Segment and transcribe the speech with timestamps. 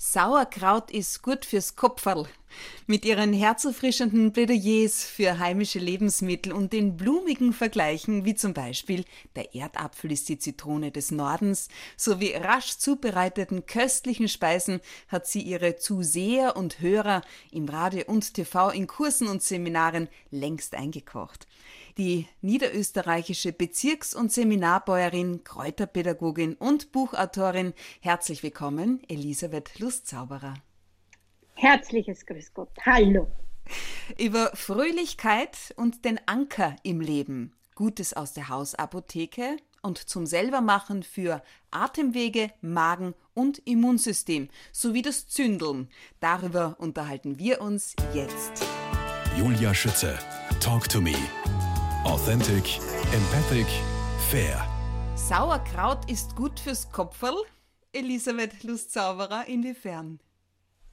[0.00, 2.28] Sauerkraut ist gut fürs Kopferl.
[2.86, 9.56] Mit ihren herzerfrischenden Plädoyers für heimische Lebensmittel und den blumigen Vergleichen, wie zum Beispiel der
[9.56, 16.56] Erdapfel ist die Zitrone des Nordens, sowie rasch zubereiteten köstlichen Speisen hat sie ihre Zuseher
[16.56, 21.48] und Hörer im Radio und TV in Kursen und Seminaren längst eingekocht
[21.98, 27.74] die niederösterreichische Bezirks- und Seminarbäuerin, Kräuterpädagogin und Buchautorin.
[28.00, 30.54] Herzlich willkommen, Elisabeth Lustzauberer.
[31.54, 32.70] Herzliches Grüß Gott.
[32.86, 33.26] Hallo.
[34.16, 37.52] Über Fröhlichkeit und den Anker im Leben.
[37.74, 45.88] Gutes aus der Hausapotheke und zum Selbermachen für Atemwege, Magen und Immunsystem sowie das Zündeln.
[46.20, 48.64] Darüber unterhalten wir uns jetzt.
[49.36, 50.18] Julia Schütze,
[50.60, 51.14] Talk to Me.
[52.08, 52.80] Authentic,
[53.12, 53.66] empathic,
[54.30, 54.66] fair.
[55.14, 57.36] Sauerkraut ist gut fürs Kopferl.
[57.92, 60.18] Elisabeth Lustzauberer, inwiefern?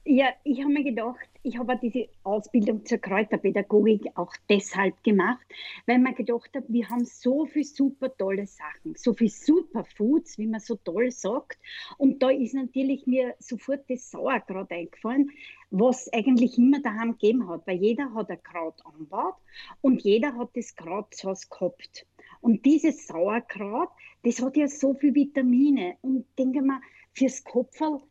[0.08, 5.44] Ja, ich habe mir gedacht, ich habe diese Ausbildung zur Kräuterpädagogik auch deshalb gemacht,
[5.84, 10.46] weil man gedacht hat, wir haben so viele super tolle Sachen, so viele Superfoods, wie
[10.46, 11.58] man so toll sagt.
[11.98, 15.32] Und da ist natürlich mir sofort das Sauerkraut eingefallen,
[15.72, 19.34] was eigentlich immer daheim gegeben hat, weil jeder hat ein Kraut anbaut
[19.80, 22.06] und jeder hat das Kraut zu Hause gehabt.
[22.40, 23.88] Und dieses Sauerkraut,
[24.22, 25.96] das hat ja so viele Vitamine.
[26.02, 26.80] Und denke mal,
[27.12, 28.02] fürs Kopferl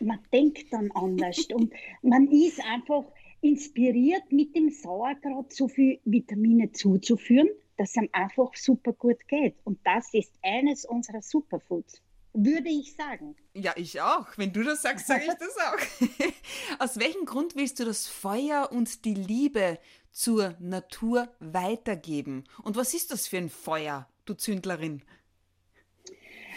[0.00, 3.04] man denkt dann anders und man ist einfach
[3.40, 9.56] inspiriert, mit dem Sauerkraut so viel Vitamine zuzuführen, dass es einem einfach super gut geht.
[9.64, 12.02] Und das ist eines unserer Superfoods.
[12.32, 13.34] Würde ich sagen.
[13.54, 14.26] Ja, ich auch.
[14.36, 16.78] Wenn du das sagst, sage ich das auch.
[16.78, 19.78] Aus welchem Grund willst du das Feuer und die Liebe
[20.12, 22.44] zur Natur weitergeben?
[22.62, 25.02] Und was ist das für ein Feuer, du Zündlerin?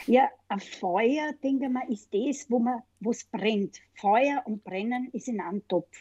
[0.05, 3.79] Ja, ein Feuer, denke mal, ist das, wo es brennt.
[3.93, 5.95] Feuer und Brennen ist in einem Topf.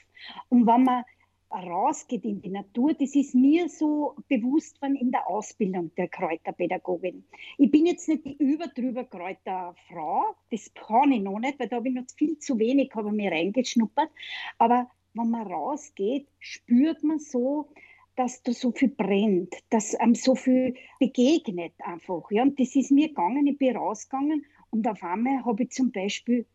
[0.48, 1.04] Und wenn man
[1.52, 7.24] rausgeht in die Natur, das ist mir so bewusst worden in der Ausbildung der Kräuterpädagogin.
[7.58, 11.88] Ich bin jetzt nicht die überdrüber Kräuterfrau, das kann ich noch nicht, weil da habe
[11.88, 14.10] ich noch viel zu wenig, habe mir reingeschnuppert.
[14.58, 17.68] Aber wenn man rausgeht, spürt man so,
[18.16, 22.30] dass da so viel brennt, dass einem so viel begegnet einfach.
[22.30, 25.92] Ja, und das ist mir gegangen, ich bin rausgegangen und auf einmal habe ich zum
[25.92, 26.46] Beispiel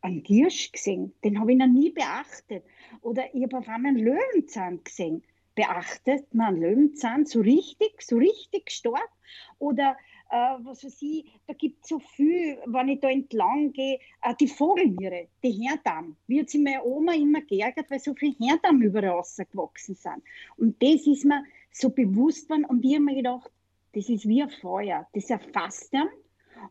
[0.00, 2.64] einen Giersch gesehen, den habe ich noch nie beachtet.
[3.00, 5.24] Oder ich habe auf einmal einen Löwenzahn gesehen.
[5.54, 9.10] Beachtet man einen Löwenzahn so richtig, so richtig stark?
[9.58, 9.96] Oder
[10.30, 14.34] äh, was weiß ich, da gibt es so viel, wenn ich da entlang gehe, äh,
[14.38, 16.16] die Vogelniere, die Herdam.
[16.26, 20.22] Wie hat sich meine Oma immer geärgert, weil so viele Herdam überall rausgewachsen sind.
[20.56, 23.50] Und das ist mir so bewusst worden und ich habe mir gedacht,
[23.94, 26.08] das ist wie ein Feuer, das erfasst ihn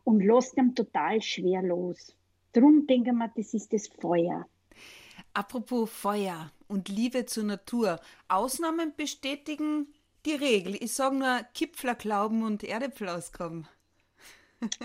[0.04, 2.14] und lässt ihn total schwer los.
[2.52, 4.46] Darum denke ich mir, das ist das Feuer.
[5.34, 8.00] Apropos Feuer und Liebe zur Natur.
[8.28, 9.88] Ausnahmen bestätigen
[10.26, 10.76] die Regel.
[10.82, 13.68] Ich sage nur Kipfler glauben und Erdäpfel auskommen.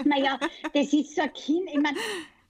[0.05, 0.39] Naja,
[0.73, 1.69] das ist so ein Kind.
[1.69, 1.97] Ich meine,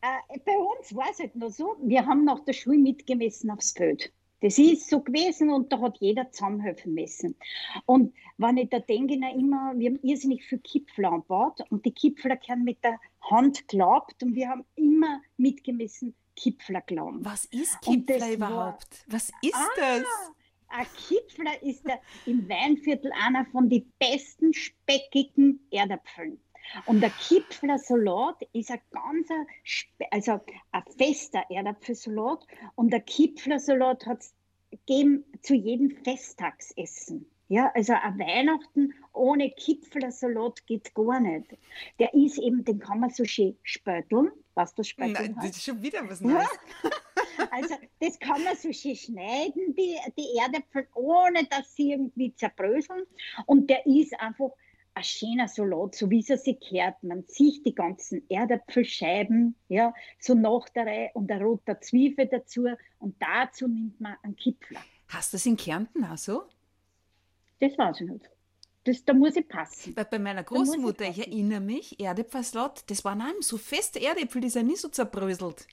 [0.02, 3.72] äh, bei uns war es halt nur so, wir haben nach der Schule mitgemessen aufs
[3.72, 4.12] Feld.
[4.42, 7.34] Das ist so gewesen und da hat jeder zusammenhelfen müssen.
[7.86, 11.94] Und wenn ich da denke, na immer, wir haben irrsinnig viel Kipfler angebaut und die
[11.94, 17.24] Kipfler können mit der Hand glaubt und wir haben immer mitgemessen Kipfler glauben.
[17.24, 19.06] Was ist Kipfler überhaupt?
[19.08, 20.04] War, Was ist ah, das?
[20.76, 26.40] Ein Kipfler ist der, im Weinviertel einer von den besten speckigen Erdäpfeln.
[26.88, 29.28] Und der Kipfler-Salat ist ein ganz,
[30.10, 30.40] also
[30.72, 32.48] ein fester Erdäpfelsalat.
[32.74, 34.34] Und der Kipfler-Salat hat es
[35.44, 37.30] zu jedem Festtagsessen.
[37.50, 41.56] Ja, also ein Weihnachten ohne Kipfler-Salat geht gar nicht.
[42.00, 44.32] Der ist eben, den kann man so schön spötteln.
[44.56, 46.48] Was das Spötteln Nein, das ist schon wieder was Neues.
[46.84, 46.90] Ja?
[47.52, 53.04] Also das kann man so schön schneiden, die, die Erdäpfel, ohne dass sie irgendwie zerbröseln.
[53.46, 54.52] Und der ist einfach
[54.94, 57.02] ein schöner Salat, so wie es sich gehört.
[57.04, 62.68] Man sieht die ganzen Erdäpfelscheiben, ja, so nach der Reihe und ein roter Zwiebel dazu.
[63.00, 64.82] Und dazu nimmt man einen Kipfler.
[65.08, 66.44] Hast du das in Kärnten auch so?
[67.60, 68.30] Das weiß ich nicht.
[68.86, 69.96] Das, da muss ich passen.
[69.96, 74.42] Weil bei meiner Großmutter, ich, ich, erinnere mich, Erdäpfelsalat, das waren auch so feste Erdäpfel,
[74.42, 75.68] die sind nie so zerbröselt.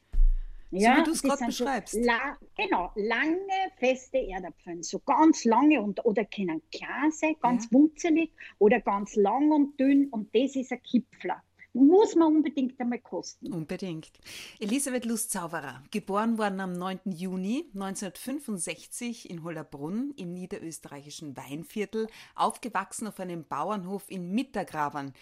[0.70, 1.94] Ja, so wie du es gerade beschreibst.
[1.94, 4.84] So la genau, lange, feste Erdäpfel.
[4.84, 7.72] So ganz lange und, oder können klar sein, ganz ja.
[7.72, 10.08] wunzelig oder ganz lang und dünn.
[10.10, 11.42] Und das ist ein Kipfler.
[11.72, 13.52] Muss man unbedingt einmal kosten.
[13.52, 14.10] Unbedingt.
[14.58, 17.00] Elisabeth Lust-Zauberer, geboren worden am 9.
[17.04, 25.12] Juni 1965 in Hollerbrunn im niederösterreichischen Weinviertel, aufgewachsen auf einem Bauernhof in Mittergravern.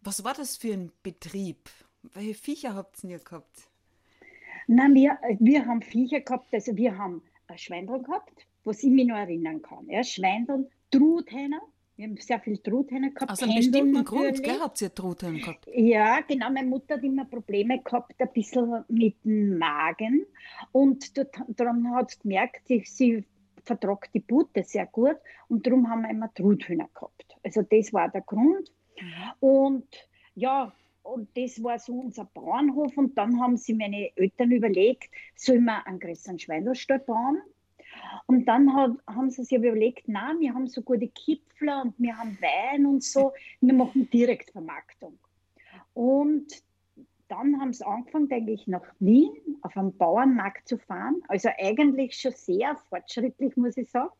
[0.00, 1.68] Was war das für ein Betrieb?
[2.02, 3.68] Welche Viecher habt ihr gehabt?
[4.66, 9.06] Nein, wir, wir haben Viecher gehabt, also wir haben ein Schweindel gehabt, was ich mich
[9.06, 9.86] noch erinnern kann.
[9.88, 11.60] Ja, Schweindel, Truthähner,
[12.00, 13.30] wir haben sehr viel Truthähner gehabt.
[13.30, 15.68] Aus einem bestimmten Grund, gell, habt ihr Truthähner gehabt?
[15.74, 16.50] Ja, genau.
[16.50, 20.24] Meine Mutter hat immer Probleme gehabt, ein bisschen mit dem Magen.
[20.72, 21.12] Und
[21.48, 23.24] darum hat sie gemerkt, sie, sie
[23.64, 25.16] vertragt die Butte sehr gut.
[25.48, 27.36] Und darum haben wir immer Truthühner gehabt.
[27.44, 28.72] Also das war der Grund.
[28.98, 29.32] Mhm.
[29.40, 32.96] Und ja, und das war so unser Bauernhof.
[32.96, 37.42] Und dann haben sie meine Eltern überlegt, sollen wir einen größeren Schweinerstall bauen?
[38.26, 42.16] Und dann hat, haben sie sich überlegt, na, wir haben so gute Kipfler und wir
[42.16, 45.18] haben Wein und so, wir machen Direktvermarktung.
[45.94, 46.62] Und
[47.28, 49.32] dann haben sie angefangen, denke ich, nach Wien
[49.62, 51.22] auf einem Bauernmarkt zu fahren.
[51.28, 54.10] Also eigentlich schon sehr fortschrittlich, muss ich sagen.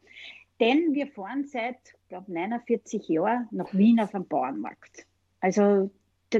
[0.60, 1.78] Denn wir fahren seit,
[2.08, 5.06] glaube 49 Jahren nach Wien auf einem Bauernmarkt.
[5.40, 5.90] Also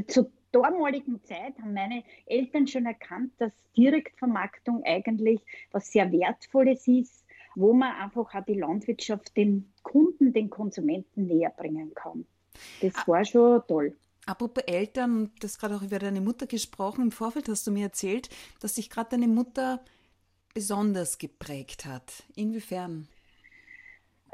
[0.06, 5.40] zur damaligen Zeit haben meine Eltern schon erkannt, dass Direktvermarktung eigentlich
[5.72, 7.24] was sehr Wertvolles ist
[7.54, 12.24] wo man einfach auch die Landwirtschaft den Kunden, den Konsumenten näher bringen kann.
[12.80, 13.02] Das ah.
[13.06, 13.96] war schon toll.
[14.26, 17.02] Apropos Eltern, das gerade auch über deine Mutter gesprochen.
[17.02, 18.28] Im Vorfeld hast du mir erzählt,
[18.60, 19.80] dass sich gerade deine Mutter
[20.54, 22.24] besonders geprägt hat.
[22.36, 23.08] Inwiefern?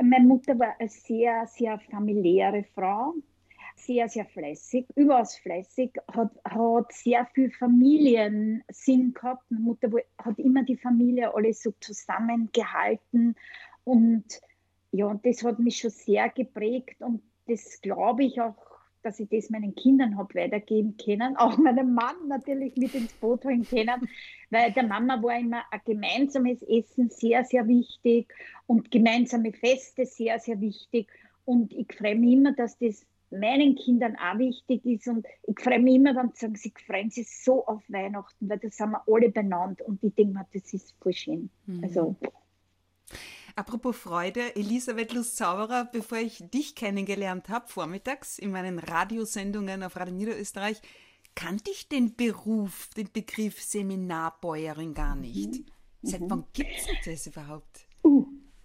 [0.02, 3.14] Meine Mutter war eine sehr, sehr familiäre Frau
[3.76, 9.44] sehr, sehr fleißig, überaus fleißig, hat, hat sehr viel Familiensinn gehabt.
[9.50, 13.36] Meine Mutter hat immer die Familie alles so zusammengehalten.
[13.84, 14.24] Und
[14.92, 17.00] ja, das hat mich schon sehr geprägt.
[17.00, 18.56] Und das glaube ich auch,
[19.02, 23.44] dass ich das meinen Kindern habe weitergeben können, auch meinem Mann natürlich mit ins Boot
[23.44, 24.08] holen können,
[24.50, 28.32] weil der Mama war immer ein gemeinsames Essen sehr, sehr wichtig
[28.66, 31.08] und gemeinsame Feste sehr, sehr wichtig.
[31.44, 33.06] Und ich freue mich immer, dass das
[33.40, 35.08] meinen Kindern auch wichtig ist.
[35.08, 38.58] Und ich freue mich immer, wenn sie sagen, sie freuen sich so auf Weihnachten, weil
[38.58, 39.82] da sind wir alle benannt.
[39.82, 41.50] Und ich denke mir, das ist voll schön.
[41.66, 41.84] Mhm.
[41.84, 42.16] Also.
[43.54, 50.14] Apropos Freude, Elisabeth Lust-Zauberer, bevor ich dich kennengelernt habe, vormittags in meinen Radiosendungen auf Radio
[50.14, 50.80] Niederösterreich,
[51.34, 55.52] kannte ich den Beruf, den Begriff Seminarbäuerin gar nicht.
[55.52, 55.66] Mhm.
[56.02, 57.85] Seit wann gibt es das überhaupt?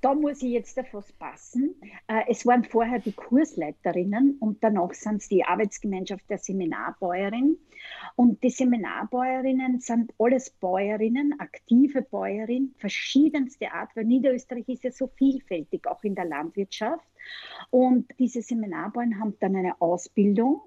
[0.01, 1.75] Da muss ich jetzt etwas passen.
[2.07, 7.57] Äh, es waren vorher die Kursleiterinnen und danach sind es die Arbeitsgemeinschaft der Seminarbäuerin.
[8.15, 15.07] Und die Seminarbäuerinnen sind alles Bäuerinnen, aktive Bäuerinnen, verschiedenste Art, weil Niederösterreich ist ja so
[15.07, 17.07] vielfältig, auch in der Landwirtschaft.
[17.69, 20.61] Und diese Seminarbäuerinnen haben dann eine Ausbildung.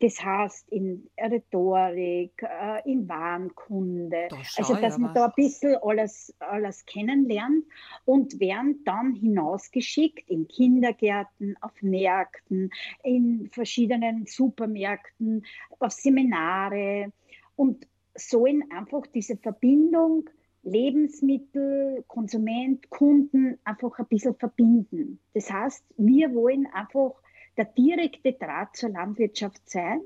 [0.00, 6.86] Das heißt in Rhetorik, äh, in Warenkunde, also dass man da ein bisschen alles, alles
[6.86, 7.64] kennenlernt
[8.04, 12.70] und werden dann hinausgeschickt in Kindergärten, auf Märkten,
[13.02, 15.44] in verschiedenen Supermärkten,
[15.80, 17.12] auf Seminare.
[17.56, 20.28] Und sollen einfach diese Verbindung
[20.62, 25.18] Lebensmittel, Konsument, Kunden einfach ein bisschen verbinden.
[25.34, 27.14] Das heißt, wir wollen einfach
[27.56, 30.00] der direkte Draht zur Landwirtschaft sein.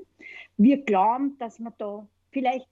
[0.57, 2.69] Wir glauben, dass wir da vielleicht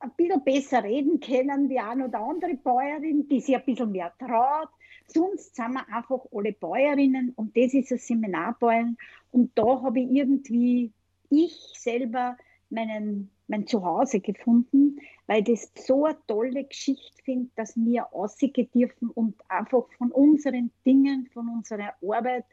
[0.00, 4.12] ein bisschen besser reden können wie eine oder andere Bäuerin, die sich ein bisschen mehr
[4.18, 4.68] traut.
[5.06, 8.96] Sonst sind wir einfach alle Bäuerinnen und das ist ein Seminarbäuerin.
[9.30, 10.92] Und da habe ich irgendwie,
[11.30, 12.36] ich selber,
[12.70, 19.10] meinen mein Zuhause gefunden, weil das so eine tolle Geschichte finde, dass wir aussehen dürfen
[19.10, 22.44] und einfach von unseren Dingen, von unserer Arbeit,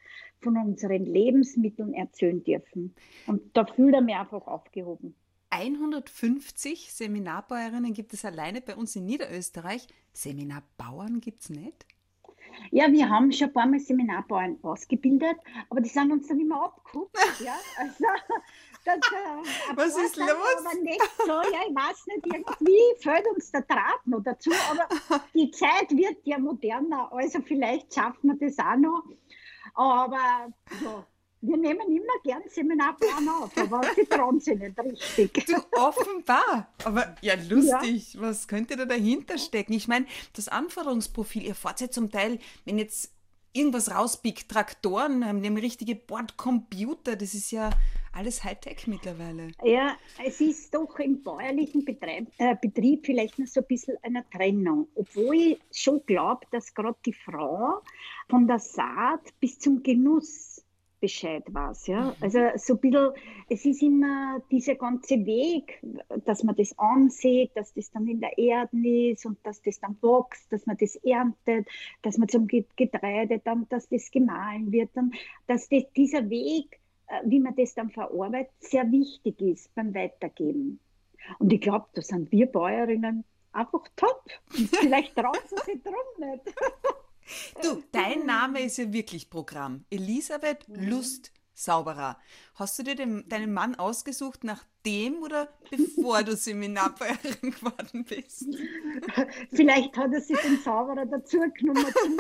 [0.42, 2.96] von unseren Lebensmitteln erzählen dürfen.
[3.28, 5.16] Und da fühle ich mich einfach aufgehoben.
[5.50, 9.86] 150 Seminarbäuerinnen gibt es alleine bei uns in Niederösterreich.
[10.14, 11.86] Seminarbauern gibt es nicht?
[12.72, 15.38] Ja, wir haben schon ein paar Mal Seminarbauern ausgebildet,
[15.70, 17.18] aber die sind uns dann immer abgeguckt.
[17.44, 18.06] ja, also,
[18.86, 20.30] das, äh, Was ist los?
[20.30, 24.88] Aber nicht so, ja, ich weiß nicht, irgendwie fällt uns der Draht noch dazu, aber
[25.34, 29.04] die Zeit wird ja moderner, also vielleicht schaffen wir das auch noch.
[29.74, 30.52] Aber
[30.84, 31.06] ja,
[31.42, 35.46] wir nehmen immer gern Seminarplan auf, aber sie trauen sich nicht richtig.
[35.46, 36.68] Du, offenbar.
[36.84, 38.14] Aber ja, lustig.
[38.14, 38.22] Ja.
[38.22, 39.74] Was könnte da dahinter stecken?
[39.74, 43.12] Ich meine, das Anforderungsprofil, ihr fahrt ja zum Teil, wenn jetzt
[43.54, 47.72] irgendwas rauspickt, Traktoren, haben die richtige Bordcomputer, das ist ja
[48.14, 49.52] alles Hightech mittlerweile.
[49.64, 54.26] Ja, es ist doch im bäuerlichen Betrieb, äh, Betrieb vielleicht noch so ein bisschen eine
[54.30, 54.88] Trennung.
[54.96, 57.82] Obwohl ich schon glaube, dass gerade die Frau
[58.30, 60.64] von der Saat bis zum Genuss
[61.02, 61.88] Bescheid weiß.
[61.88, 62.04] Ja?
[62.04, 62.16] Mhm.
[62.22, 63.12] Also so ein bisschen,
[63.50, 65.82] es ist immer dieser ganze Weg,
[66.26, 69.98] dass man das ansieht, dass das dann in der Erde ist und dass das dann
[70.02, 71.68] wächst, dass man das erntet,
[72.04, 75.12] dass man zum Getreide dann, dass das gemahlen wird, dann,
[75.48, 76.80] dass das, dieser Weg,
[77.26, 80.80] wie man das dann verarbeitet, sehr wichtig ist beim Weitergeben.
[81.40, 84.24] Und ich glaube, da sind wir Bäuerinnen einfach top.
[84.50, 85.94] Vielleicht trauen sie sich drum
[86.30, 86.56] nicht.
[87.62, 89.86] Du, dein Name ist ja wirklich Programm.
[89.90, 90.90] Elisabeth mhm.
[90.90, 92.18] Lust Sauberer.
[92.56, 98.48] Hast du dir den, deinen Mann ausgesucht nach dem oder bevor du Seminarbäuerin geworden bist?
[99.52, 102.18] Vielleicht hat er sich den Sauberer dazu genommen zum.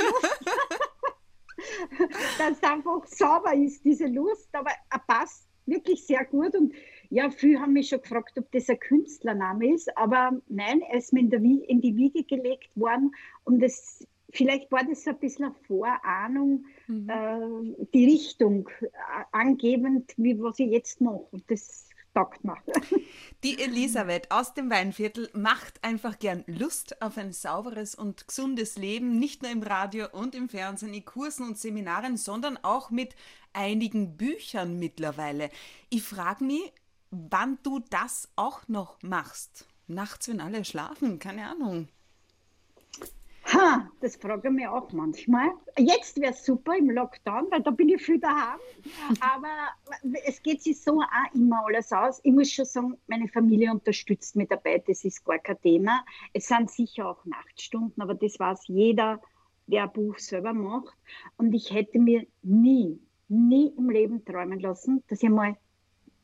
[2.38, 6.74] Dass es einfach sauber ist, diese Lust, aber er passt wirklich sehr gut und
[7.10, 11.14] ja, viele haben mich schon gefragt, ob das ein Künstlername ist, aber nein, er ist
[11.14, 15.20] mir in, der, in die Wiege gelegt worden und das vielleicht war das so ein
[15.20, 17.10] bisschen eine Vorahnung, mhm.
[17.10, 18.88] äh, die Richtung äh,
[19.32, 21.28] angebend, wie was ich jetzt mache.
[21.32, 22.58] Und das taugt mir.
[23.44, 29.20] Die Elisabeth aus dem Weinviertel macht einfach gern Lust auf ein sauberes und gesundes Leben,
[29.20, 33.16] nicht nur im Radio und im Fernsehen, in Kursen und Seminaren, sondern auch mit
[33.54, 35.50] einigen Büchern mittlerweile.
[35.90, 36.72] Ich frage mich,
[37.10, 39.66] wann du das auch noch machst.
[39.88, 41.90] Nachts, wenn alle schlafen, keine Ahnung.
[43.54, 45.50] Ha, das frage ich mich auch manchmal.
[45.78, 48.60] Jetzt wäre es super im Lockdown, weil da bin ich viel daheim.
[49.20, 49.50] Aber
[50.26, 52.22] es geht sich so auch immer alles aus.
[52.24, 56.06] Ich muss schon sagen, meine Familie unterstützt mich dabei, das ist gar kein Thema.
[56.34, 59.22] Es sind sicher auch Nachtstunden, aber das weiß jeder,
[59.68, 60.96] der ein Buch selber macht.
[61.38, 65.58] Und ich hätte mir nie, nie im Leben träumen lassen, dass ich mal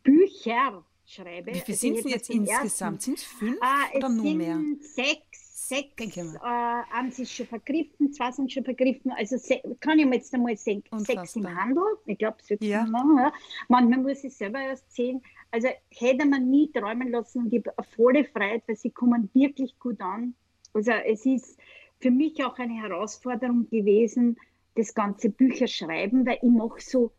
[0.03, 1.51] Bücher schreibe.
[1.53, 3.01] Wie viele also sind es jetzt insgesamt?
[3.01, 4.59] Sind es fünf ah, oder nur mehr?
[4.79, 9.11] Sechs sechs äh, haben sich schon vergriffen, zwei sind schon vergriffen.
[9.11, 9.37] Also
[9.79, 11.83] kann ich mir jetzt einmal sehen, sechs im Handel.
[12.05, 12.85] Ich glaube, sechs ja.
[12.85, 13.33] Machen, ja.
[13.67, 15.21] Manchmal muss ich selber erst sehen.
[15.51, 19.77] Also hätte man nie träumen lassen und ich habe volle Freiheit, weil sie kommen wirklich
[19.79, 20.35] gut an.
[20.73, 21.57] Also es ist
[21.99, 24.37] für mich auch eine Herausforderung gewesen,
[24.75, 27.11] das ganze Bücher schreiben, weil ich mache so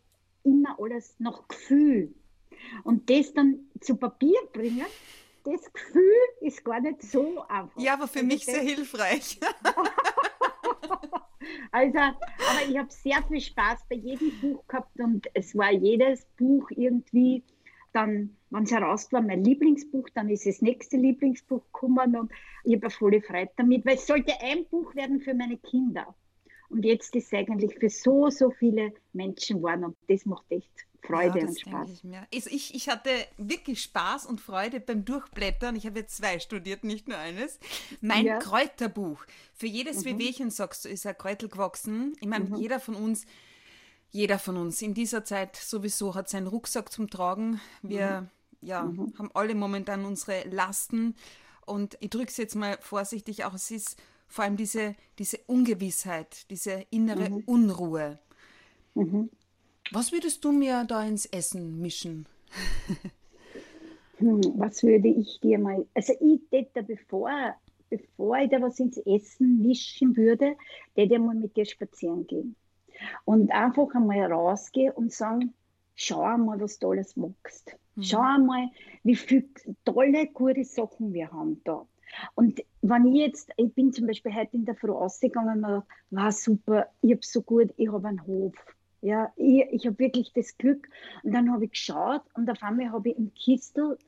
[0.44, 2.14] immer alles nach Gefühl.
[2.84, 4.86] Und das dann zu Papier bringen,
[5.44, 7.80] das Gefühl ist gar nicht so einfach.
[7.80, 9.38] Ja, aber für also mich sehr hilfreich.
[11.72, 16.24] also, aber ich habe sehr viel Spaß bei jedem Buch gehabt und es war jedes
[16.36, 17.42] Buch irgendwie
[17.92, 22.32] dann, wenn es heraus war, mein Lieblingsbuch, dann ist das nächste Lieblingsbuch gekommen und
[22.64, 26.14] ich habe volle Freude damit, weil es sollte ein Buch werden für meine Kinder.
[26.68, 30.86] Und jetzt ist es eigentlich für so, so viele Menschen geworden und das macht echt
[31.02, 31.90] Freude ja, und Spaß.
[31.90, 32.26] Ich, mir.
[32.32, 35.76] Also ich, ich hatte wirklich Spaß und Freude beim Durchblättern.
[35.76, 37.58] Ich habe jetzt zwei studiert, nicht nur eines.
[38.00, 38.38] Mein ja.
[38.38, 39.24] Kräuterbuch.
[39.54, 40.18] Für jedes mhm.
[40.18, 42.14] Wehwehchen, sagst du, ist ein Kräutel gewachsen.
[42.20, 42.56] Ich meine, mhm.
[42.56, 43.26] jeder von uns,
[44.10, 47.60] jeder von uns in dieser Zeit sowieso hat seinen Rucksack zum Tragen.
[47.82, 48.68] Wir mhm.
[48.68, 49.14] ja, mhm.
[49.18, 51.14] haben alle momentan unsere Lasten.
[51.64, 56.50] Und ich drücke es jetzt mal vorsichtig auch, es ist vor allem diese, diese Ungewissheit,
[56.50, 57.42] diese innere mhm.
[57.46, 58.18] Unruhe.
[58.94, 59.30] Mhm.
[59.90, 62.26] Was würdest du mir da ins Essen mischen?
[64.18, 67.30] hm, was würde ich dir mal, also ich hätte bevor,
[67.88, 70.56] bevor ich da was ins Essen mischen würde,
[70.94, 72.54] hätte ich mal mit dir spazieren gehen.
[73.24, 75.54] Und einfach einmal rausgehen und sagen,
[75.94, 77.76] schau einmal, was du alles magst.
[77.94, 78.02] Mhm.
[78.02, 78.68] Schau einmal,
[79.04, 79.44] wie viele
[79.84, 81.86] tolle, gute Sachen wir haben da.
[82.34, 86.32] Und wenn ich jetzt, ich bin zum Beispiel heute in der Früh rausgegangen und war
[86.32, 88.54] super, ich habe so gut, ich habe einen Hof.
[89.00, 90.88] Ja, ich, ich habe wirklich das Glück.
[91.22, 93.98] Und dann habe ich geschaut und auf einmal habe ich im Kistel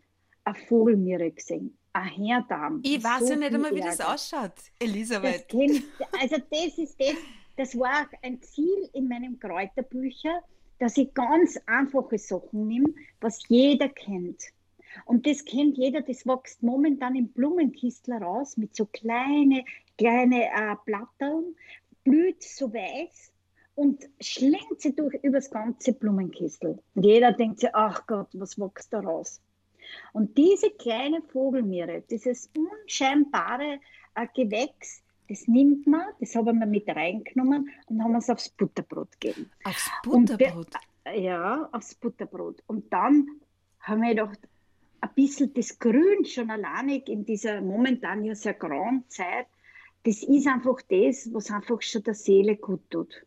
[0.45, 1.77] eine Vogelmiere gesehen.
[1.93, 2.81] Ein Herdam.
[2.85, 5.43] Ich weiß so ja nicht einmal, wie das ausschaut, Elisabeth.
[5.43, 5.83] Das kenn,
[6.21, 7.15] also das ist das,
[7.57, 10.43] das war auch ein Ziel in meinem Kräuterbücher,
[10.79, 14.43] dass ich ganz einfache Sachen nehme, was jeder kennt.
[15.05, 19.65] Und das kennt jeder, das wächst momentan im Blumenkistel raus mit so kleine,
[19.99, 21.55] kleine äh, Blatteln,
[22.05, 23.30] blüht so weiß
[23.81, 26.79] und schlägt sie durch übers ganze Blumenkistel.
[26.95, 29.41] Und jeder denkt sich, ach Gott, was wächst da raus?
[30.13, 33.81] Und diese kleine Vogelmiere, dieses unscheinbare
[34.17, 39.19] äh, Gewächs, das nimmt man, das haben wir mit reingenommen und haben es aufs Butterbrot
[39.19, 39.51] gegeben.
[39.65, 40.75] Aufs Butterbrot?
[41.07, 42.63] Und, ja, aufs Butterbrot.
[42.67, 43.29] Und dann
[43.81, 44.41] haben wir gedacht,
[45.01, 49.47] ein bisschen das Grün schon alleinig in dieser momentan ja sehr grauen Zeit,
[50.03, 53.25] das ist einfach das, was einfach schon der Seele gut tut.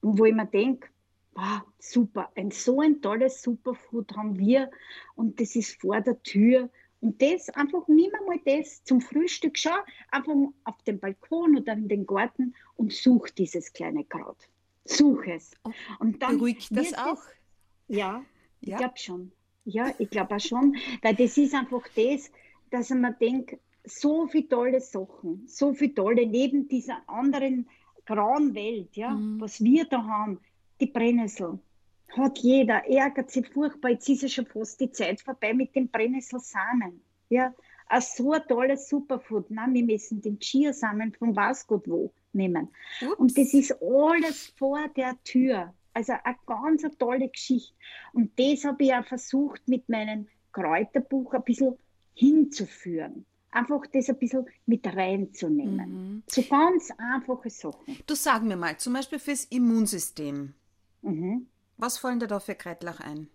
[0.00, 0.88] Und wo ich mir denke,
[1.34, 4.70] wow, super, ein so ein tolles Superfood haben wir
[5.14, 6.68] und das ist vor der Tür.
[7.00, 9.76] Und das einfach, nimm mal das zum Frühstück, schau
[10.10, 14.48] einfach auf den Balkon oder in den Garten und such dieses kleine Kraut.
[14.84, 15.52] Such es.
[15.64, 17.22] Oh, und dann beruhigt das auch?
[17.86, 18.24] Es, ja,
[18.60, 19.32] ja, ich glaube schon.
[19.64, 22.32] Ja, ich glaube auch schon, weil das ist einfach das,
[22.70, 27.68] dass man denkt, so viele tolle Sachen, so viele tolle, neben dieser anderen
[28.08, 29.38] grauen Welt, ja, mhm.
[29.40, 30.40] was wir da haben,
[30.80, 31.58] die Brennnessel,
[32.16, 35.90] hat jeder, ärgert sich furchtbar, jetzt ist ja schon fast die Zeit vorbei mit den
[35.90, 37.02] Brennnesselsamen.
[37.28, 37.54] Ja,
[37.86, 39.50] ein so ein tolles Superfood.
[39.50, 42.68] Nein, wir müssen den Chiasamen von was Gott wo nehmen.
[43.02, 43.18] Ups.
[43.18, 45.74] Und das ist alles vor der Tür.
[45.92, 47.74] Also eine ganz eine tolle Geschichte.
[48.14, 51.76] Und das habe ich auch versucht, mit meinem Kräuterbuch ein bisschen
[52.14, 53.26] hinzuführen.
[53.50, 56.16] Einfach das ein bisschen mit reinzunehmen.
[56.16, 56.22] Mhm.
[56.26, 57.96] So ganz einfache Sachen.
[58.06, 60.54] Du sag mir mal, zum Beispiel fürs Immunsystem.
[61.02, 61.46] Mhm.
[61.76, 63.28] Was fallen dir da für Kreitlach ein?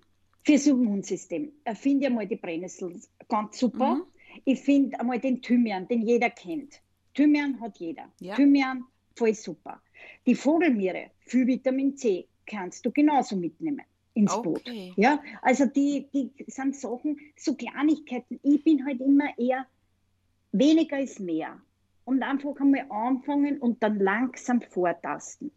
[0.44, 1.52] Fürs Immunsystem.
[1.70, 3.96] Ich finde einmal die Brennnessel ganz super.
[3.96, 4.04] Mhm.
[4.46, 6.82] Ich finde einmal den Thymian, den jeder kennt.
[7.14, 8.12] Thymian hat jeder.
[8.20, 8.36] Ja.
[8.36, 8.84] Thymian,
[9.16, 9.82] voll super.
[10.26, 13.82] Die Vogelmiere, viel Vitamin C, kannst du genauso mitnehmen
[14.16, 14.44] ins okay.
[14.44, 14.98] Boot.
[14.98, 18.40] Ja, also die, die sind Sachen, so Kleinigkeiten.
[18.44, 19.66] Ich bin halt immer eher,
[20.54, 21.60] weniger ist mehr.
[22.06, 25.52] Und einfach einmal anfangen und dann langsam vortasten.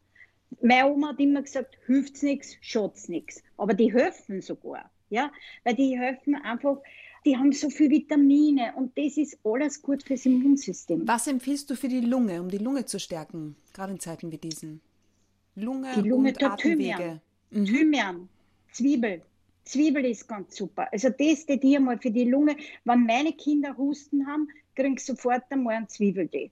[0.62, 3.43] Meine Oma hat immer gesagt, hilft's nichts, schaut's nichts.
[3.57, 4.91] Aber die helfen sogar.
[5.11, 5.31] Ja,
[5.65, 6.79] weil die helfen einfach,
[7.25, 11.07] die haben so viele Vitamine und das ist alles gut fürs Immunsystem.
[11.07, 14.38] Was empfiehlst du für die Lunge, um die Lunge zu stärken, gerade in Zeiten wie
[14.38, 14.81] diesen?
[15.57, 16.95] Lunge, die Lunge und Atemwege.
[16.95, 17.21] Thymian.
[17.50, 17.65] Mhm.
[17.65, 18.29] Thymian,
[18.73, 19.23] Zwiebel.
[19.66, 20.88] Zwiebel ist ganz super.
[20.92, 22.56] Also das tät ich einmal für die Lunge.
[22.85, 26.50] Wenn meine Kinder Husten haben, kriegen sie sofort einmal einen Zwiebeldee.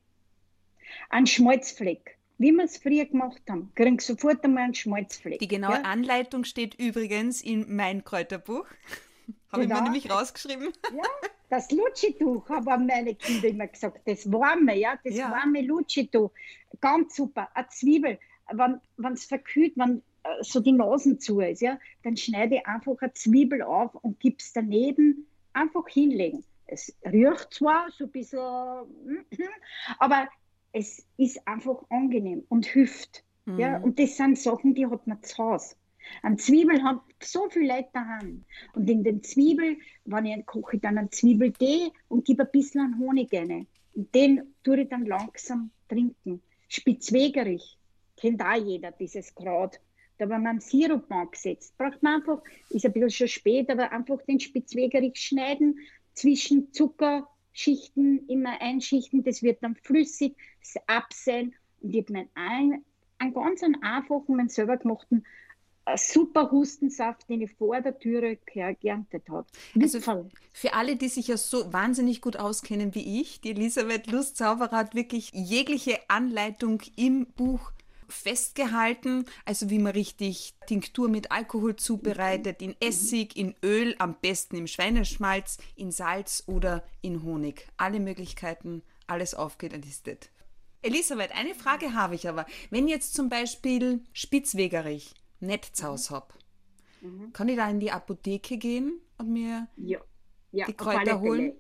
[1.11, 2.19] Ein Schmalzfleck.
[2.39, 5.39] Wie wir es früher gemacht haben, kriegen sie sofort einmal einen Schmalzfleck.
[5.39, 5.83] Die genaue ja?
[5.83, 8.67] Anleitung steht übrigens in mein Kräuterbuch.
[9.53, 10.73] Habe ich mir nämlich rausgeschrieben.
[10.93, 11.05] Ja,
[11.49, 14.01] das Lutschituch haben meine Kinder immer gesagt.
[14.05, 15.31] Das warme, ja, das ja.
[15.31, 16.33] warme Lutschituch.
[16.81, 17.49] Ganz super.
[17.55, 18.19] Eine Zwiebel,
[18.51, 20.03] wenn es verkühlt, wenn
[20.41, 24.37] so die Nasen zu ist, ja, dann schneide ich einfach eine Zwiebel auf und gebe
[24.39, 26.45] es daneben einfach hinlegen.
[26.67, 28.39] Es riecht zwar so ein bisschen,
[29.99, 30.29] aber
[30.73, 33.25] es ist einfach angenehm und hilft.
[33.45, 33.59] Mhm.
[33.59, 35.77] Ja, und das sind Sachen, die hat man zu Hause.
[36.23, 38.45] Ein Zwiebel hat so viel Leute daheim.
[38.75, 43.33] Und in den Zwiebel, wenn ich koche, dann einen Zwiebeldee und gebe ein bisschen Honig
[43.33, 43.67] rein.
[43.95, 46.43] Und den tue ich dann langsam trinken.
[46.69, 47.79] Spitzwegerich,
[48.17, 49.81] kennt auch jeder, dieses Kraut.
[50.19, 54.23] Da, wenn man Sirup angesetzt, braucht man einfach, ist ein bisschen schon spät, aber einfach
[54.23, 55.79] den Spitzwegerich schneiden,
[56.15, 62.85] zwischen Zuckerschichten immer einschichten, das wird dann flüssig, das absehen und ich habe einen,
[63.19, 65.25] einen ganz einfachen, meinen selber gemachten
[65.87, 69.47] ein super Hustensaft, den ich vor der Türe geerntet habe.
[69.81, 70.01] Also
[70.53, 74.95] für alle, die sich ja so wahnsinnig gut auskennen wie ich, die Elisabeth Lustzauberer hat
[74.95, 77.73] wirklich jegliche Anleitung im Buch
[78.09, 84.57] festgehalten, also wie man richtig Tinktur mit Alkohol zubereitet, in Essig, in Öl, am besten
[84.57, 87.67] im Schweineschmalz, in Salz oder in Honig.
[87.77, 90.31] Alle Möglichkeiten, alles aufgelistet.
[90.83, 92.47] Elisabeth, eine Frage habe ich aber.
[92.71, 96.35] Wenn jetzt zum Beispiel Spitzwegerich nicht zu Hause habe,
[97.01, 97.33] mhm.
[97.33, 100.01] kann ich da in die Apotheke gehen und mir ja.
[100.53, 101.55] Ja, die Kräuter holen?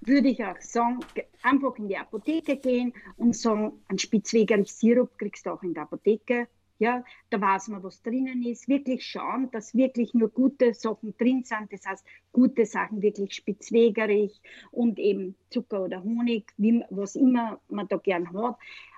[0.00, 1.00] Würde ich auch sagen,
[1.42, 5.84] einfach in die Apotheke gehen und sagen, ein Spitzwegerich Sirup kriegst du auch in der
[5.84, 6.48] Apotheke.
[6.78, 8.66] Ja, da weiß man, was drinnen ist.
[8.66, 11.70] Wirklich schauen, dass wirklich nur gute Sachen drin sind.
[11.70, 17.86] Das heißt, gute Sachen wirklich spitzwegerig und eben Zucker oder Honig, wie, was immer man
[17.88, 18.56] da gern hat.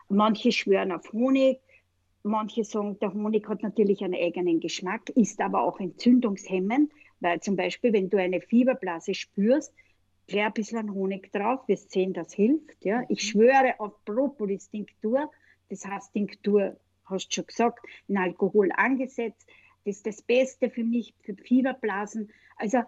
[0.09, 1.59] Manche schwören auf Honig.
[2.23, 7.57] Manche sagen, der Honig hat natürlich einen eigenen Geschmack, ist aber auch entzündungshemmend, weil zum
[7.57, 9.75] Beispiel, wenn du eine Fieberblase spürst,
[10.33, 12.85] gleich ein bisschen Honig drauf, wir sehen, das hilft.
[12.85, 13.03] Ja.
[13.09, 13.29] Ich mhm.
[13.29, 15.31] schwöre auf Propolis-Tinktur,
[15.69, 19.47] das heißt Tinktur, hast du schon gesagt, in Alkohol angesetzt.
[19.85, 22.31] Das ist das Beste für mich, für Fieberblasen.
[22.57, 22.83] Also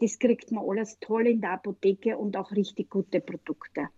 [0.00, 3.88] das kriegt man alles toll in der Apotheke und auch richtig gute Produkte.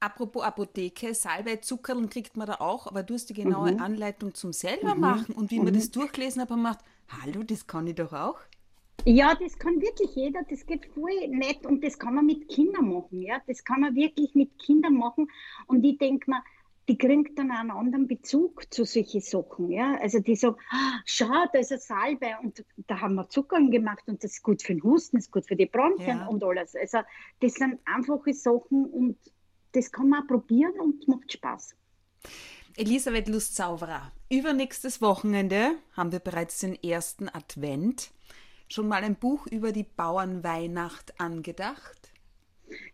[0.00, 3.80] Apropos Apotheke, Salbei, Zuckerl kriegt man da auch, aber du hast die genaue mhm.
[3.80, 5.00] Anleitung zum selber mhm.
[5.00, 5.34] machen.
[5.34, 5.66] Und wie mhm.
[5.66, 8.38] man das durchgelesen hat, man macht, hallo, das kann ich doch auch.
[9.06, 12.88] Ja, das kann wirklich jeder, das geht voll nett und das kann man mit Kindern
[12.88, 15.28] machen, ja, das kann man wirklich mit Kindern machen
[15.66, 16.42] und ich denke mir,
[16.88, 21.46] die kriegt dann einen anderen Bezug zu solchen Sachen, ja, also die sagen, ah, schau,
[21.52, 24.74] da ist ein Salbe und da haben wir Zucker gemacht und das ist gut für
[24.74, 26.26] den Husten, das ist gut für die Bronchien ja.
[26.26, 26.98] und alles, also
[27.40, 29.18] das sind einfache Sachen und
[29.72, 31.74] das kann man auch probieren und macht Spaß.
[32.76, 38.10] Elisabeth Lust-Zauberer, übernächstes Wochenende haben wir bereits den ersten Advent
[38.68, 42.12] schon mal ein Buch über die Bauernweihnacht angedacht?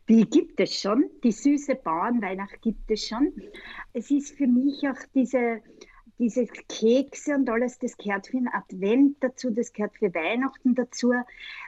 [0.08, 3.32] Die gibt es schon, die süße Bauernweihnacht gibt es schon.
[3.92, 5.62] Es ist für mich auch diese,
[6.18, 11.12] diese Kekse und alles, das gehört für den Advent dazu, das gehört für Weihnachten dazu,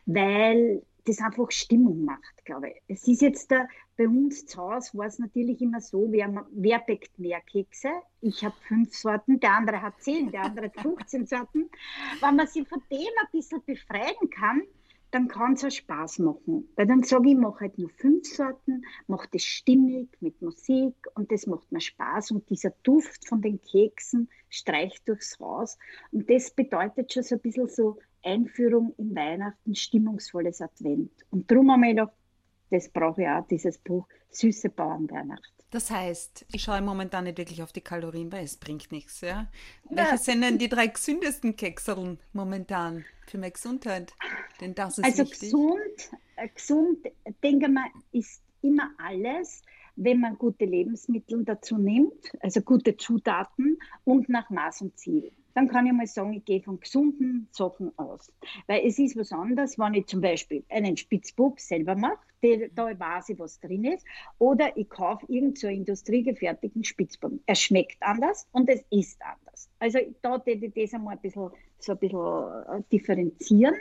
[0.06, 2.82] weil das einfach Stimmung macht, glaube ich.
[2.88, 6.78] Es ist jetzt da, bei uns zu Hause war es natürlich immer so, wer, wer
[6.80, 7.90] bäckt mehr Kekse?
[8.20, 11.70] Ich habe fünf Sorten, der andere hat zehn, der andere hat 15 Sorten.
[12.20, 14.62] Wenn man sich von dem ein bisschen befreien kann,
[15.12, 16.68] dann kann es auch Spaß machen.
[16.74, 20.94] Weil dann sage ich, ich mache halt nur fünf Sorten, mache das stimmig mit Musik
[21.14, 22.30] und das macht mir Spaß.
[22.30, 25.78] Und dieser Duft von den Keksen streicht durchs Haus.
[26.12, 31.12] Und das bedeutet schon so ein bisschen so Einführung in Weihnachten, stimmungsvolles Advent.
[31.30, 32.12] Und darum haben wir gedacht,
[32.72, 35.52] das brauche ich auch, dieses Buch Süße Bauernweihnacht.
[35.70, 39.20] Das heißt, ich schaue momentan nicht wirklich auf die Kalorien, weil es bringt nichts.
[39.20, 39.48] Ja?
[39.88, 44.12] Welche sind denn die drei gesündesten Kekseln momentan für meine Gesundheit?
[44.60, 45.40] Denn das ist also wichtig.
[45.40, 46.98] gesund, äh, gesund,
[47.42, 49.62] denke mal, ist immer alles,
[49.96, 55.68] wenn man gute Lebensmittel dazu nimmt, also gute Zutaten und nach Maß und Ziel dann
[55.68, 58.32] kann ich mal sagen, ich gehe von gesunden Sachen aus.
[58.66, 62.18] Weil es ist was anderes, wenn ich zum Beispiel einen Spitzbub selber mache,
[62.74, 64.04] da weiß ich, was drin ist,
[64.38, 67.32] oder ich kaufe irgendeinen so industriegefertigten Spitzbub.
[67.46, 69.70] Er schmeckt anders und es ist anders.
[69.78, 73.76] Also da würde ich das einmal ein bisschen, so ein bisschen äh, differenzieren.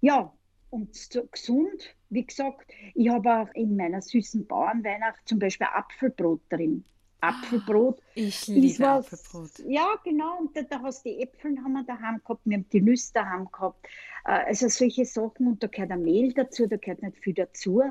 [0.00, 0.32] Ja,
[0.70, 6.40] und so gesund, wie gesagt, ich habe auch in meiner süßen Bauernweihnacht zum Beispiel Apfelbrot
[6.50, 6.84] drin.
[7.20, 8.00] Apfelbrot.
[8.14, 9.58] Ich liebe was, Apfelbrot.
[9.66, 10.38] Ja, genau.
[10.38, 13.12] Und da, da hast du die Äpfel haben wir daheim gehabt, wir haben die Nüsse
[13.14, 13.86] daheim gehabt.
[14.24, 15.46] Äh, also solche Sachen.
[15.46, 17.82] Und da gehört ein Mehl dazu, da gehört nicht viel dazu.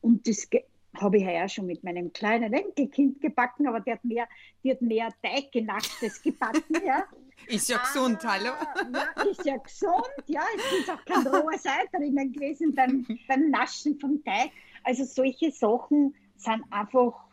[0.00, 0.48] Und das
[0.96, 4.28] habe ich ja schon mit meinem kleinen Enkelkind gebacken, aber der hat mehr,
[4.62, 6.62] die hat mehr Teiggenachtes gebacken.
[6.84, 7.04] Ja.
[7.46, 8.52] Ist ja gesund, ah, hallo?
[8.92, 10.40] Ja, ist ja gesund, ja.
[10.56, 14.50] Es ist auch kein rohes Ei drinnen gewesen beim, beim Naschen vom Teig.
[14.82, 17.23] Also solche Sachen sind einfach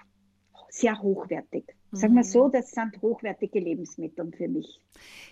[0.72, 1.66] sehr hochwertig.
[1.92, 2.52] Sagen wir so, mhm.
[2.54, 4.80] das sind hochwertige Lebensmittel für mich.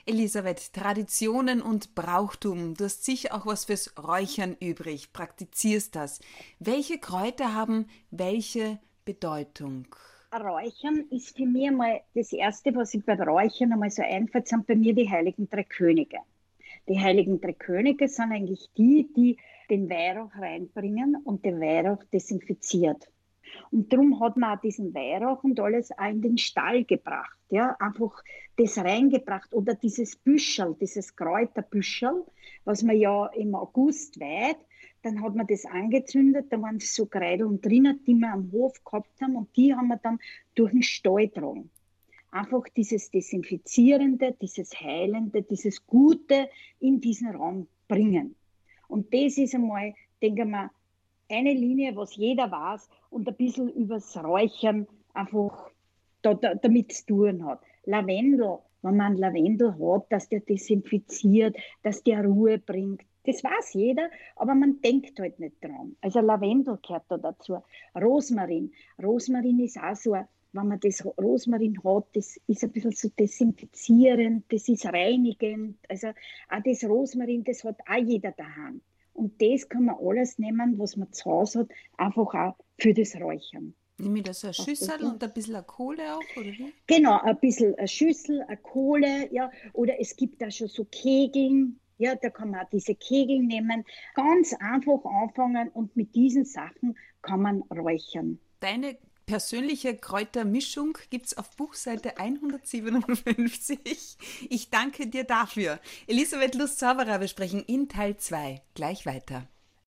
[0.06, 2.73] Elisabeth, Traditionen und Brauchtum.
[2.75, 5.13] Du hast sicher auch was fürs Räuchern übrig.
[5.13, 6.19] Praktizierst das.
[6.60, 9.88] Welche Kräuter haben welche Bedeutung?
[10.34, 14.67] Räuchern ist für mich einmal das Erste, was ich beim Räuchern einmal so einfällt, sind
[14.67, 16.17] bei mir die Heiligen Drei Könige.
[16.88, 19.38] Die Heiligen Drei Könige sind eigentlich die, die
[19.69, 23.08] den Weihrauch reinbringen und den Weihrauch desinfiziert.
[23.71, 27.38] Und darum hat man auch diesen Weihrauch und alles auch in den Stall gebracht.
[27.49, 28.23] Ja, einfach
[28.57, 32.25] das reingebracht oder dieses Büschel, dieses Kräuterbüschel,
[32.65, 34.57] was man ja im August weiht,
[35.01, 39.21] dann hat man das angezündet, da waren so Kreideln drinnen, die wir am Hof gehabt
[39.21, 40.19] haben und die haben wir dann
[40.55, 41.69] durch den Stall getragen.
[42.31, 48.35] Einfach dieses Desinfizierende, dieses Heilende, dieses Gute in diesen Raum bringen.
[48.88, 50.69] Und das ist einmal, denke ich mal,
[51.30, 55.70] eine Linie, was jeder weiß und ein bisschen übers Räuchern einfach
[56.22, 57.62] da, da, damit zu tun hat.
[57.86, 63.02] Lavendel, wenn man Lavendel hat, dass der desinfiziert, dass der Ruhe bringt.
[63.26, 65.96] Das weiß jeder, aber man denkt halt nicht dran.
[66.02, 67.58] Also Lavendel gehört da dazu.
[67.96, 68.72] Rosmarin.
[69.02, 70.15] Rosmarin ist auch so,
[70.52, 75.78] wenn man das Rosmarin hat, das ist ein bisschen so desinfizierend, das ist reinigend.
[75.88, 78.82] Also auch das Rosmarin, das hat auch jeder daheim.
[79.19, 83.15] Und das kann man alles nehmen, was man zu Hause hat, einfach auch für das
[83.15, 83.73] Räuchern.
[83.97, 86.73] Nehme ich da so eine Schüssel und ein bisschen eine Kohle auch, oder wie?
[86.88, 89.51] Genau, ein bisschen eine Schüssel, eine Kohle, ja.
[89.73, 93.84] Oder es gibt da schon so Kegeln, ja, da kann man auch diese Kegel nehmen.
[94.15, 98.39] Ganz einfach anfangen und mit diesen Sachen kann man räuchern.
[98.62, 98.97] Deine
[99.30, 104.18] persönliche Kräutermischung gibt es auf Buchseite 157.
[104.50, 105.80] Ich danke dir dafür.
[106.08, 109.48] Elisabeth Lust-Zauberer, wir sprechen in Teil 2 gleich weiter.